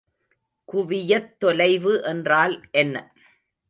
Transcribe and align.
குவியத் 0.69 1.39
தொலைவு 1.39 1.93
என்றால் 2.03 2.67
என்ன? 2.71 2.95